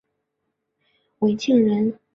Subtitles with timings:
[1.19, 1.99] 讳庆仁。